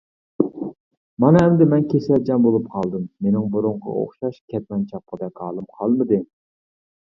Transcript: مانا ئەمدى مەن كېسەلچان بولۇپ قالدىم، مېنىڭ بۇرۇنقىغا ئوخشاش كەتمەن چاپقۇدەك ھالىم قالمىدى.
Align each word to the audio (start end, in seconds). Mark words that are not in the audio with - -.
مانا 1.23 1.43
ئەمدى 1.47 1.67
مەن 1.73 1.85
كېسەلچان 1.91 2.41
بولۇپ 2.47 2.65
قالدىم، 2.77 3.05
مېنىڭ 3.27 3.47
بۇرۇنقىغا 3.57 4.01
ئوخشاش 4.07 4.41
كەتمەن 4.57 4.89
چاپقۇدەك 4.95 5.47
ھالىم 5.47 5.71
قالمىدى. 5.79 6.23